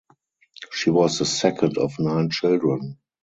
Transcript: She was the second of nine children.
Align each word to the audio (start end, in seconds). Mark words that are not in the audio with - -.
She 0.71 0.89
was 0.89 1.19
the 1.19 1.25
second 1.27 1.77
of 1.77 1.99
nine 1.99 2.31
children. 2.31 2.97